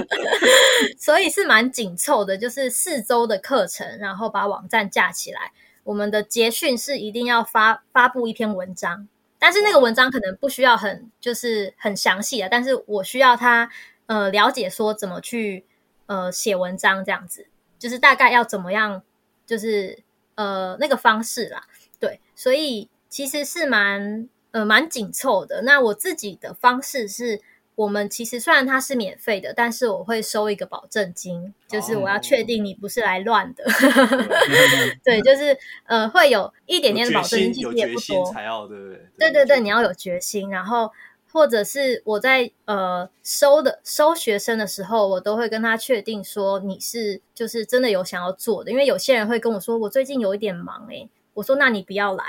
[0.97, 5.51] 所以是蛮紧凑的，就是四周的课程，然后把网站架起来。
[5.83, 9.09] 我们的结训是一定要发发布一篇文章。
[9.41, 13.69] 但是那个文章可能不需要很就是很详细的，但是我需要他
[14.07, 15.65] 呃了解说怎么去
[16.07, 19.03] 呃写文章这样子，就是大概要怎么样，
[19.45, 19.99] 就是
[20.37, 21.65] 呃那个方式啦，
[21.99, 25.61] 对，所以其实是蛮呃蛮紧凑的。
[25.63, 27.43] 那我自己的方式是。
[27.77, 33.65] 我们其实虽然它是免费的，但是我会收一个保证金，就是我要确定你不是来乱的。
[33.65, 35.01] Oh.
[35.03, 38.31] 对，就是呃，会有一点点的保证金，其实也不多。
[38.31, 39.09] 才要对不对？
[39.17, 40.51] 对对对，你要有决心。
[40.51, 40.93] 然后
[41.33, 51.09] 或者是我在呃收的收学生的时候，我都会跟他确定说你是就是真的有想要做的，因为有些人会跟我说我最近有一点忙诶、欸
[51.41, 52.25] 我说：“那你不要来，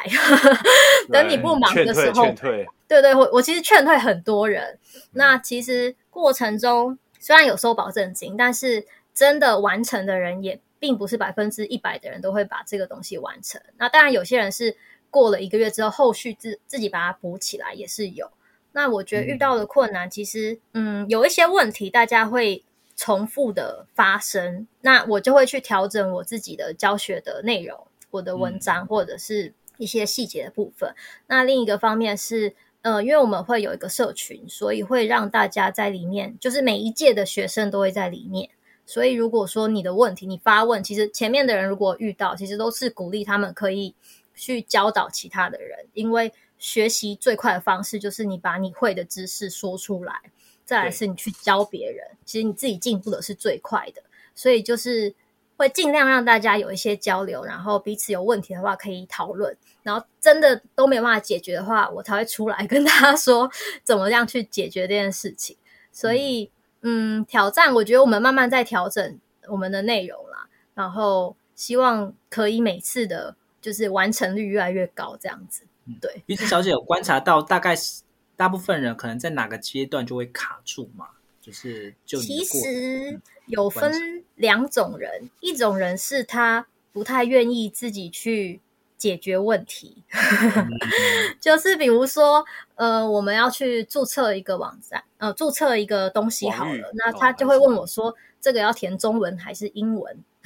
[1.12, 4.80] 等你不忙的时候。”劝退，对对，我我其实劝退很多人。
[5.12, 13.62] 那其实过程中虽然有收保证金，但是真的完成的人也并不是百分之一百的人都会把这个东西完成。
[13.78, 14.78] 那当然，有些人是
[15.10, 18.32] 过了一个月之后，后续自自己把它补起来也是有。
[18.72, 22.64] 那我觉得遇到的困难，其实嗯，有一些问题大家会
[22.96, 27.88] 重复的发生，那我就会去调整我自己的教学的内容。
[28.12, 30.90] 我的文章或者是一些细节的部分。
[30.90, 30.96] 嗯、
[31.28, 38.50] 那另一个方面是，呃，因为我们会有一个社群，所以会让大家在里面，就是每一届的学生都会在里面。
[38.86, 43.96] 所以如果说你的问题你发问，其实前面的人如果遇到，其实都是鼓励他们可以
[44.36, 50.20] 去教导其他的人，因为学习最快的方式就是你把你会的知识说出来，
[50.66, 54.04] 再来是你去教别人，其实你自己进步的是最快的。
[54.36, 55.16] 所以就是。
[55.62, 63.48] 会尽量让大家有一些交流，然后彼此有问题的话可以讨论，然后真的都没有办法解决的话，我才会出来跟大家说
[63.84, 65.56] 怎么样去解决这件事情。
[65.92, 66.50] 所以，
[66.82, 69.20] 嗯，挑战，我觉得我们慢慢在调整
[69.50, 75.62] 我们的内容啦，然后希望可以每次的，就是完成率越来越高，这样子。
[76.02, 78.02] 对，鱼子小姐有观察到，大概是
[78.36, 81.10] 大部分人可能在哪个阶段就会卡住嘛？
[81.40, 88.60] 就是就其实有分两种人，一种人是他不太愿意自己去
[88.98, 90.04] 解决问题，
[91.40, 92.44] 就是比如说，
[92.76, 100.24] 呃，我们要去注册一个网站，呃，注册一个东西好了，那他就会问我说，哦、这个要填中文还是英文？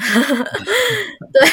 [1.33, 1.43] 对，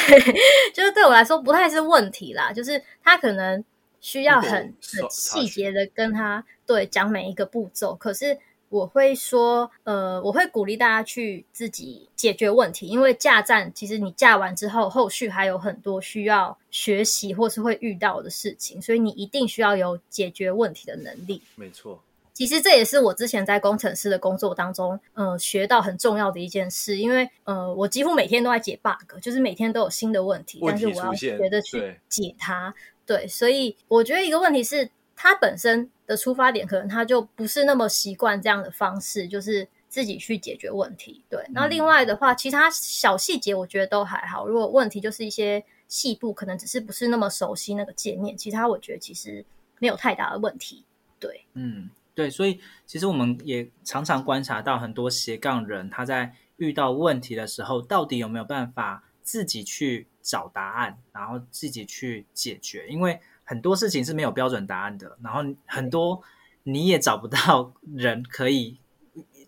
[0.73, 3.63] 就是对我来说不太是问题啦，就是他可能
[4.01, 8.37] 需要很很细节的跟他对讲每一个步骤，可是。
[8.73, 21.39] 我会说，呃，我会鼓励大家去自己解决问题，因为架站其实你架完之后，后续还有很多需要学习或是会遇到的事情，所以你一定需要有解决问题的能力。
[21.53, 22.01] 没错，
[22.33, 32.73] 其实这也是我之前在工程师的工作当中，呃，学到很重要的一件事，因为呃，我几乎每天都在解 bug，就是每天都有新的问题，问题但是我要学着去解它。
[33.05, 34.89] 对，对，所以我觉得一个问题是。
[35.15, 41.23] 他本身的出发点可能他就不是那么习惯这样的方式，就是自己去解决问题。
[41.29, 44.47] 对，那另外的话，其他小细节我觉得都还好。
[44.47, 49.45] 如果问题就是一些细部，可能只是不是那么熟悉那个界面，其他我觉得其实
[49.79, 50.83] 没有太大的问题。
[51.19, 62.87] 对，嗯，对，所以其实我们也常常观察到很多斜杠人，他在遇到问题的时候，到底有没有办法自己去找答案，然后自己去解决？
[62.87, 66.21] 因为很多事情是没有标准答案的，然后很多
[66.63, 68.77] 你也找不到人可以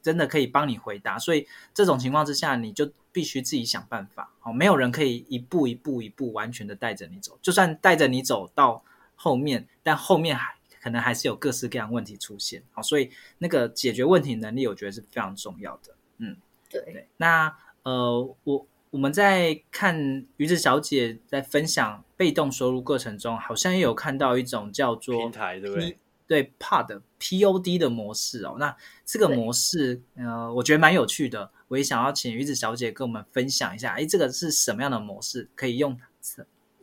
[0.02, 1.18] 真的可以帮你回答。
[1.18, 4.32] 所以这种情况之下，你就必须自己想办法。
[4.43, 8.84] 哦，没有人可以一步一步一步完全的带着你走，就算带着你走到
[9.16, 12.62] 后面，但后面还可能还是有各式各样问题出现。
[12.72, 15.96] 好，所以那个解决问题能力，我觉得是非常重要的。
[16.18, 16.38] 嗯，
[16.70, 16.82] 对。
[16.84, 18.68] 对，那呃，我。
[18.96, 25.98] 我们在看鱼子小姐在分享被动收入过程中，好像也有看到一种叫做平台，对不对？
[26.26, 28.56] 对，Pod POD 的模式哦。
[28.58, 28.74] 那
[29.04, 31.52] 这个模式，呃，我觉得蛮有趣的。
[31.68, 35.50] 我也想要请鱼子小姐跟我们分享一下，哎，这个是什么样的模式？
[35.56, 36.00] 可以用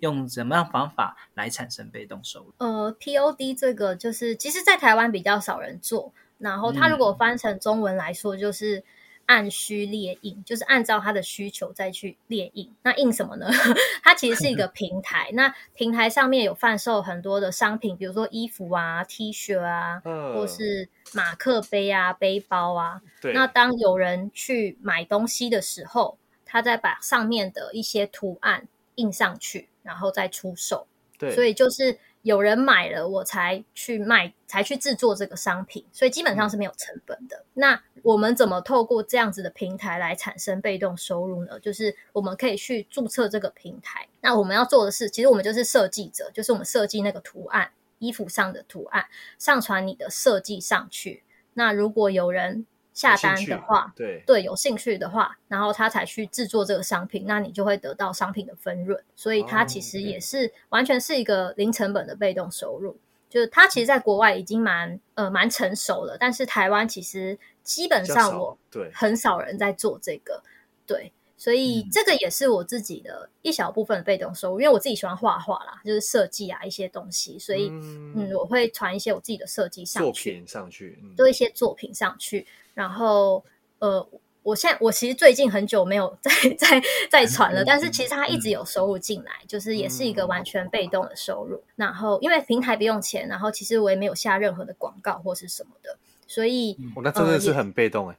[0.01, 2.53] 用怎么样方法来产生被动收入？
[2.59, 6.13] 呃，POD 这个就是，其实，在台湾比较少人做。
[6.37, 8.77] 然后，它如果翻成中文来说，就是。
[8.77, 8.85] 嗯
[9.33, 12.71] 按需列印，就是按照他的需求再去列印。
[12.83, 13.47] 那印什么呢？
[14.05, 15.31] 它其实是一个平台。
[15.33, 23.01] 那平台上面有贩售很多的商品，比如说衣服啊、T 恤啊，嗯、或是马克杯啊、背包啊。
[23.23, 23.33] 对。
[23.33, 30.87] 那当有人去买东西的时候，他再把上面的一些图案印上去，然后再出售。
[31.17, 31.35] 对。
[31.35, 31.99] 所以就是。
[32.23, 37.37] 有人买了，我才去卖，才去制作这个商品，所以基本上是没有成本的。
[37.37, 37.47] 嗯。
[37.55, 41.59] 那我们怎么透过这样子的平台来产生被动收入呢？
[41.61, 44.07] 就是我们可以去注册这个平台。
[44.21, 49.07] 那我们要做的是，其实我们就是设计者，就是我们设计那个图案，衣服上的图案，
[49.39, 51.25] 上传你的设计上去。
[51.55, 54.23] 那如果有人下单的话，对。
[54.27, 62.97] 对，有兴趣的话，然后他才去制作这个商品，那你就会得到商品的分润，所以它其实也是完全是一个零成本的被动收入。
[63.31, 68.91] 就是它其实在国外已经蛮呃蛮成熟了，但是台湾其实基本上我对。
[68.93, 70.43] 很少人在做这个，
[70.87, 82.47] 对，所以这个也是我自己的一小部分的被动收入，因为我自己喜欢画画啦，就是设计啊一些东西，所以嗯，嗯我会传一些我自己的设计上去，作品上去，做一些作品上去。
[82.75, 83.45] 然后，
[83.79, 84.07] 呃，
[84.43, 91.63] 我现在我其实最近很久没有再再再传了，但是其实它一直有收入进来，就是也是一个完全被动的收入。
[91.77, 95.97] 然后，因为平台不用钱，然后其实我也没有下任何的广告或是什么的，
[96.27, 98.17] 所以，我、哦、那真的是很被动哎，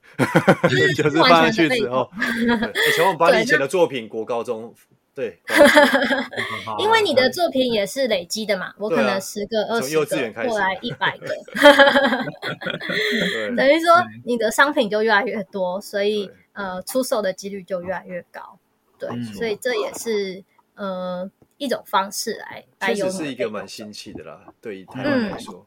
[0.96, 4.74] 就是 放上去之后，以前我把 你以前的作品国高中。
[5.16, 5.40] 对，
[6.80, 11.28] 因为你的作品也是累积的嘛，我可能十个、二十个，后来 一百个，
[13.56, 18.58] 等于说你的商品就越来越多，所以呃，出售的几率就越来越高。
[18.98, 20.44] 对，所以这也是
[20.76, 25.66] 呃一种方式来来有，是一个蛮新奇的啦，对于台湾来说。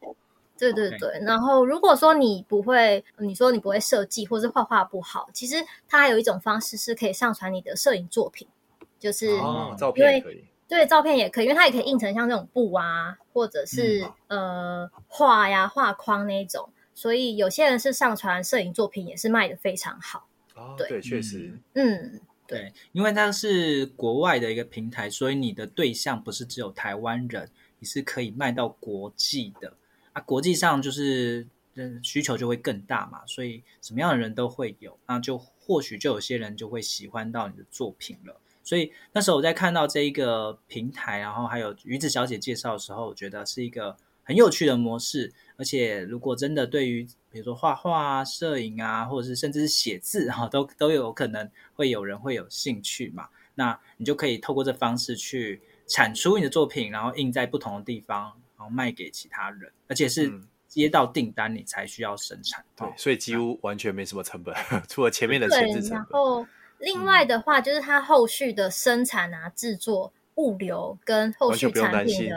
[0.59, 8.49] 对对对，然后如果说你不会，你说你不会设计或是画画不好，其实它还有一种方式是可以上传你的摄影作品。
[8.99, 20.26] 就是因为、哦、照片可以，对，照片也可以，因为它也可以印成像这种布啊，或者是、嗯、呃画呀画框那一种，所以有些人是上传摄影作品也是卖的非常好。
[20.55, 29.74] 哦，对，确实，嗯，对，对，因为它是国外的一个平台，所以你的对象不是只有台湾人，你是可以卖到国际的
[30.14, 31.47] 啊，国际上就是
[32.03, 38.40] 需求就会更大嘛，所以什么样的人都会有，那就或许就有些人就会喜欢到你的作品了。
[38.67, 45.33] 所以那时候我在看到这一个平台，然后还有鱼子小姐介绍的时候，我觉得是一个很有趣的模式。
[45.57, 53.29] 而且如果真的对于比如说画画啊、摄影啊，或者是甚至是写字哈，都都有可能会有人会有兴趣嘛。
[53.55, 60.33] 那你就可以透过这方式去产出你的作品，然后印在不同的地方，然后卖给其他人，而且是
[60.67, 62.64] 接到订单你才需要生产。
[62.75, 64.53] 对，所以几乎完全没什么成本，
[64.91, 66.49] 除了前面的前置成本。
[66.79, 72.37] 另外的话，就是它后续的生产啊、制作、物流跟后续产品的。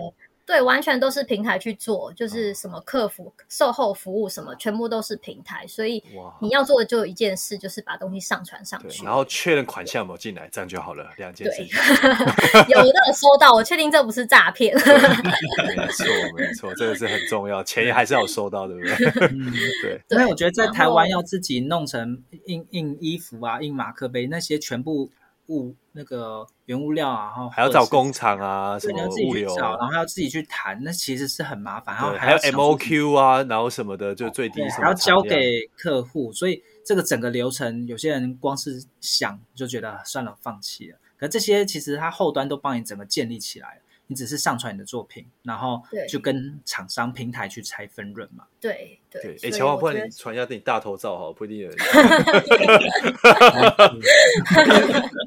[0.49, 5.63] 对，完全都是平台去做，就是什么客服、售后服务什么，全部都是平台。
[5.67, 6.03] 所以
[6.41, 11.07] 你要做的就有一件事，就是把东西上传上去，然后确认款项有没有进来，这样就好了。
[11.17, 11.67] 两件事情。
[12.67, 14.73] 有的收到，我确定这不是诈骗。
[14.73, 19.29] 没错，没错，这个是很重要，钱还是要收到，对不对？
[19.83, 20.01] 对。
[20.09, 25.11] 因为我觉得在台湾要自己弄成印印衣服啊、印马克杯那些全部。
[25.49, 31.95] 物那个原物料啊，然后还要找工厂啊，什么物流，然后还要自己去谈，那其实是很麻烦。
[31.95, 40.97] 然后还有 MOQ 啊，然后什么的，就最低什么，还要交给客户，所以这个整个流程，有些人光是想就觉得算了，放弃了。
[41.17, 43.81] 可这些其实它后端都帮你整个建立起来了。
[44.11, 48.43] 你只是上传你的作品，然后就跟厂商平台去拆分润嘛。
[48.59, 51.77] 对对，哎，乔万不然你传一下你大头照哈，不一定有人。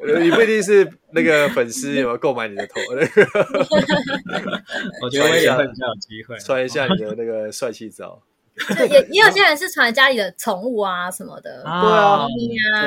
[0.21, 2.81] 你不一定是那个粉丝有没有购买你的头？
[5.01, 8.21] 我觉得我也很有机会，传一下你的那个帅气照。
[8.77, 12.27] 就也也有些人是传家里的宠物啊什么的，对啊，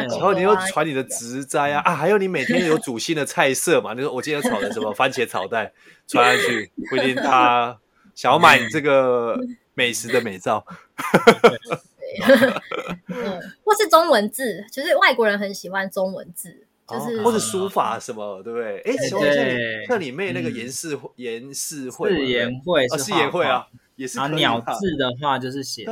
[0.10, 3.94] 然后你又传你的植栽啊啊，还有你每天有煮新的菜色嘛？
[3.94, 5.72] 你说我今天炒的什么番茄炒蛋，
[6.08, 7.80] 传上去不一定他
[8.14, 9.36] 想要买你这个
[9.74, 10.64] 美食的美照。
[13.08, 18.80] 嗯，或是中文字，就是外国人很喜欢中文字，就是或者书法什么，对不对？
[18.82, 19.26] 哎，像你
[19.88, 23.66] 像你妹那个颜氏颜氏会，是颜会是颜会啊。
[23.96, 25.92] 也是啊，鸟字的话就是写字，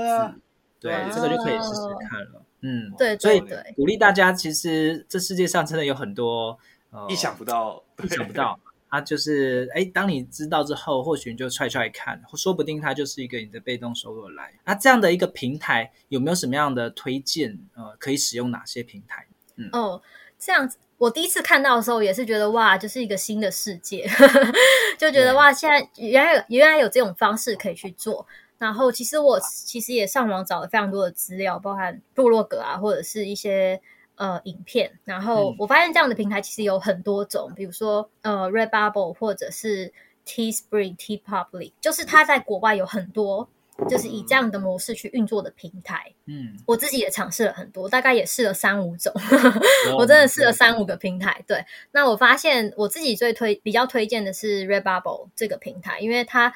[0.79, 2.43] 对，这个就可以试试看了。
[2.61, 3.39] 嗯，对，所以
[3.75, 6.57] 鼓励大家，其实这世界上真的有很多
[6.91, 8.59] 呃意想不到、意想不到。
[8.89, 14.53] 它就是哎，当你知道之后，或许你就踹踹看，说不定它就是一个你的被动收入来。
[14.63, 17.57] 那这样的一个平台有没有什么样的推荐？
[17.73, 19.25] 呃，可以使用哪些平台？
[19.55, 19.99] 嗯，哦，
[20.45, 24.05] 这样子，我第一次看到的时候也是觉得哇，就是一个新的世界。
[24.99, 28.25] 就觉得哇，现在原来原来有这种方式可以去做。
[28.57, 33.79] 然后其实我其实也上网找了非常多的资料，包含部落格啊，或者是一些
[34.15, 34.91] 呃影片。
[35.03, 39.91] 然后我发现这样的平台其实有很多种，比如说呃 Redbubble 或者是
[40.25, 43.49] Teespring、TeePublic，就是它在国外有很多。
[43.89, 49.11] 就是以这样的模式去运作的平台，嗯，我自己也尝试了很多，大概也试了三五种，
[49.97, 51.43] 我真的试了三五个平台。
[51.47, 56.53] 对，那我发现我自己最推比较推荐的是 Redbubble 这个平台，因为它，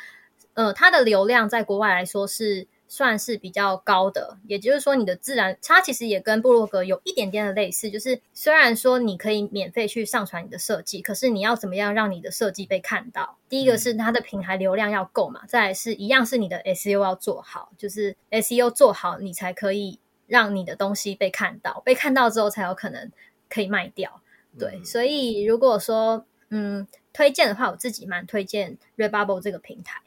[0.54, 2.68] 呃，它的流量在国外来说是。
[2.88, 13.38] 算是比较高的，也就是说，你的自然它其实也跟部落格有一点点的类似，就是虽然说你可以免费去上传你的设计，可是你要怎么样让你的设计被看到？
[13.50, 23.12] 第一个是它的平台流量要够嘛，再来是一样是你的 SEO 要做好，就是 SEO 做好，你才可以让你的东西被看到，被看到之后才有可能
[23.50, 24.22] 可以卖掉。
[24.58, 30.02] 对，所以如果说嗯推荐的话，我自己蛮推荐 Redbubble 这个平台。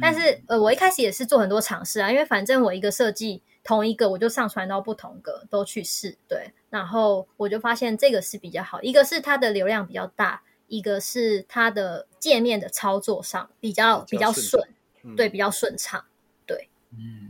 [0.00, 14.68] 但是，呃，我一开始也是做很多尝试啊，因为反正我一个设计同一个，我就上传到不同个都去试，对，然后我就发现这个是比较好，一个是它的流量比较大，一个是它的界面的操作上比较比较顺，
[15.16, 16.04] 对，比较顺畅，
[16.44, 17.25] 对，嗯，对，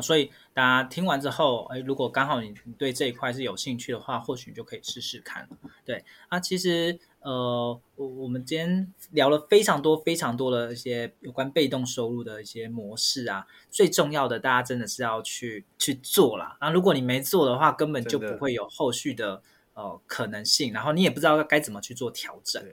[0.00, 5.48] 啊，所以大家听完之后，哎，如果刚好你你对这一块是有兴趣的话，或许你就可以试试看，
[5.84, 6.98] 对，啊，其实。
[7.22, 16.56] 呃，我我们今天聊了非常多非常多的一些有关被动收入的一些模式啊，最重要的，大家真的是要去去做啦。
[16.62, 19.42] 那如果你没做的话，根本就不会有后续的
[19.74, 22.64] 呃可能性，然后你也不知道该怎么去做调整。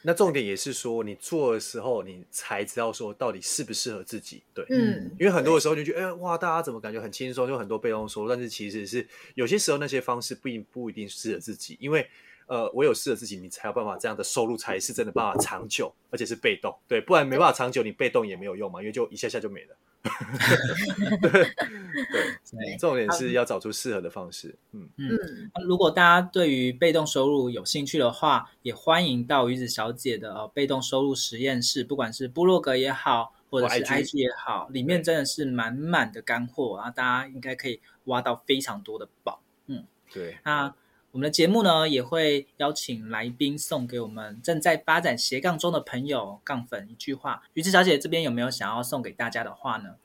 [0.00, 4.42] 好，那重点也是说，你做的时候，你才知道说到底适不适合自己。
[4.54, 12.08] 对，嗯，因为很多的时候就觉得，哎，哇，大家怎么感觉很轻松，就很多被动收入，但是其实是有些时候那些方式不一不一定适合自己，因为。
[12.46, 19.76] 呃，唯有适合自己，你才有办法这样的收入才是真的办法长久，而且是被动，对，不然没办法长久，你被动也没有用嘛，因为就一下下就没了。
[21.20, 24.56] 对对，重点是要找出适合的方式。
[24.72, 25.18] 嗯嗯，
[25.66, 39.42] 如果大家对于被动收入有兴趣的话，也欢迎到鱼子小姐的、呃、被动收入实验室，不管是部落格也好，或者是 IG 也好，里面真的是满满的干货，然后大家应该可以挖到非常多的宝。
[39.66, 40.74] 嗯，对，那。
[41.12, 47.42] 我们的节目呢，也会邀请来宾送给我们正在发展斜杠中的朋友杠粉一句话。
[47.54, 49.96] 鱼子小姐这边有没有想要送给大家的话呢？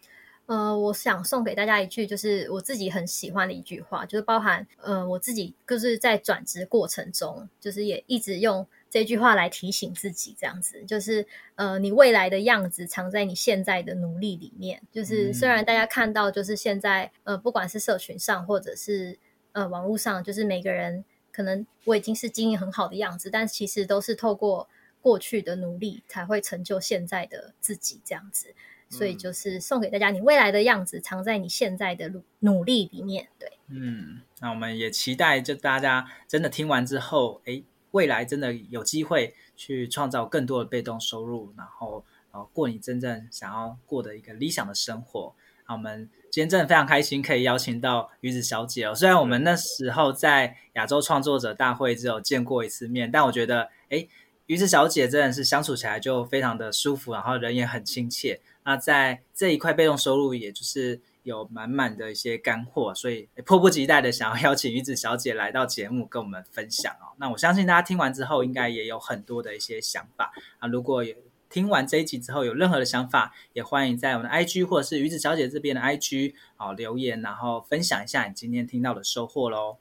[0.48, 14.82] 呃，我想送给大家一句，就是我自己很喜欢的一句话，就是包含呃我自己就是在转职过程中，就是也一直用这句话来提醒自己，这样子就是呃你未来的样子藏在你现在的努力里面。
[14.92, 19.20] 就是虽然大家看到就是现在呃不管是社群上或者是。
[19.56, 24.68] 呃，网络上就是每个人可能我已经是经营很好的样子，但其实都是透过
[25.02, 28.54] 过去的努力才会成就现在的自己这样子。
[28.88, 33.28] 所以就是送给大家，你未来的样子藏在你现在的努努力里面。
[33.40, 45.34] 对，嗯，那我们也期待就大家真的听完之后，诶，未来真的有机会去创造更多的被动收入，然后然后过你真正想要过的一个理想的生活。
[45.68, 48.94] 那，我们今天真的非常开心，可以邀请到鱼子小姐哦。
[48.94, 54.10] 虽然我们那时候在亚洲创作者大会只有见过一次面，但我觉得，诶，
[54.48, 58.42] 鱼子小姐真的是相处起来就非常的舒服，然后人也很亲切。
[58.66, 67.16] 那在这一块被动收入，也就是有满满的一些干货，所以迫不及待的想要邀请鱼子小姐来到节目跟我们分享哦。
[67.16, 70.68] 那我相信大家听完之后，应该也有很多的一些想法啊。
[70.68, 71.16] 如果有
[71.56, 79.78] 听完这一集之后，有任何的想法，也欢迎在我们的 IG 或者是鱼子小姐这边的 IG 啊留言，然后分享一下你今天听到的收获喽。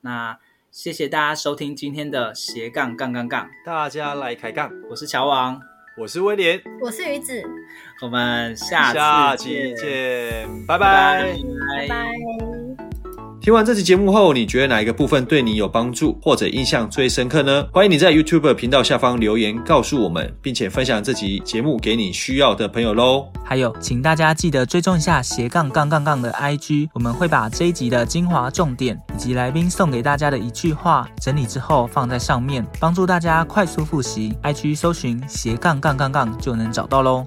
[0.00, 0.36] 那
[0.72, 5.60] 谢谢大家收听今天的斜杠杠杠杠，大家来开杠，我是乔王，
[5.96, 7.40] 我是威廉，我是鱼子，
[8.00, 11.36] 我们下下期见，拜拜，
[11.78, 12.41] 拜拜。
[13.42, 17.66] 听完这期节目后，你觉得哪一个部分对你有帮助，或者印象最深刻呢？
[17.72, 23.26] 欢迎你在 YouTube 频道下方留言告诉我们，并且分享这集节目给你需要的朋友喽。
[23.44, 34.32] 还有，请大家记得追踪一下斜杠杠杠杠的 IG，我们会把这一集的精华重点以及来宾送给大家的一句话整理之后放在上面，帮助大家快速复习。
[34.44, 37.26] IG 搜寻斜杠杠杠杠就能找到喽。